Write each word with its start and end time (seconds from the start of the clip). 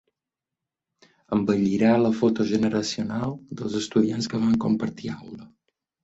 Embellirà 1.35 1.91
la 2.03 2.09
foto 2.21 2.45
generacional 2.51 3.35
dels 3.59 3.75
estudiants 3.81 4.29
que 4.31 4.41
vam 4.47 4.55
compartir 4.65 5.13
aula. 5.17 5.47